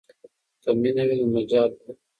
که 0.63 0.69
مینه 0.81 1.03
وي 1.07 1.15
نو 1.19 1.25
مجال 1.35 1.71
وي. 1.79 1.91